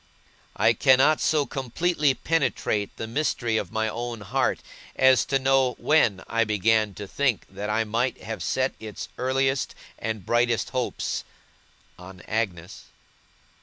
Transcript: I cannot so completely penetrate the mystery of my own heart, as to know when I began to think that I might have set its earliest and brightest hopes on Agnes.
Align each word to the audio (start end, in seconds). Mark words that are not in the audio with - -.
I 0.55 0.73
cannot 0.73 1.21
so 1.21 1.45
completely 1.45 2.15
penetrate 2.15 2.89
the 2.97 3.05
mystery 3.05 3.57
of 3.57 3.71
my 3.71 3.87
own 3.87 4.21
heart, 4.21 4.61
as 4.95 5.25
to 5.25 5.37
know 5.37 5.73
when 5.77 6.23
I 6.27 6.43
began 6.43 6.95
to 6.95 7.07
think 7.07 7.45
that 7.51 7.69
I 7.69 7.83
might 7.83 8.23
have 8.23 8.41
set 8.41 8.73
its 8.79 9.09
earliest 9.19 9.75
and 9.99 10.25
brightest 10.25 10.71
hopes 10.71 11.23
on 11.99 12.21
Agnes. 12.21 12.85